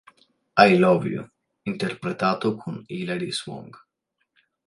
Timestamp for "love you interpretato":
0.79-2.55